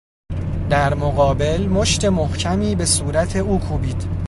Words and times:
در 0.69 0.93
مقابل، 0.93 1.67
مشت 1.67 2.05
محکمی 2.05 2.75
به 2.75 2.85
صورت 2.85 3.35
او 3.35 3.59
کوبید 3.59 4.07